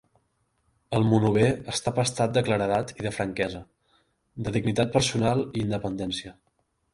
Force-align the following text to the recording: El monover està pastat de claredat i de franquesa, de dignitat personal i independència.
El 0.99 1.03
monover 1.09 1.49
està 1.73 1.93
pastat 1.99 2.33
de 2.37 2.43
claredat 2.47 2.95
i 2.95 3.05
de 3.09 3.11
franquesa, 3.19 3.61
de 4.49 4.55
dignitat 4.57 4.97
personal 4.97 5.45
i 5.53 5.63
independència. 5.67 6.35